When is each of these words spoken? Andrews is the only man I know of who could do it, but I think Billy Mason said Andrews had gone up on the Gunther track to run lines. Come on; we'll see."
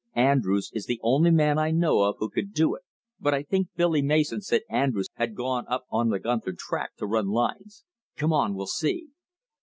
Andrews 0.17 0.71
is 0.73 0.87
the 0.87 0.99
only 1.03 1.29
man 1.29 1.59
I 1.59 1.69
know 1.69 2.01
of 2.01 2.15
who 2.17 2.27
could 2.31 2.53
do 2.53 2.73
it, 2.73 2.81
but 3.19 3.35
I 3.35 3.43
think 3.43 3.67
Billy 3.75 4.01
Mason 4.01 4.41
said 4.41 4.63
Andrews 4.67 5.09
had 5.13 5.35
gone 5.35 5.65
up 5.67 5.85
on 5.91 6.09
the 6.09 6.17
Gunther 6.17 6.53
track 6.57 6.95
to 6.97 7.05
run 7.05 7.27
lines. 7.27 7.85
Come 8.15 8.33
on; 8.33 8.55
we'll 8.55 8.65
see." 8.65 9.09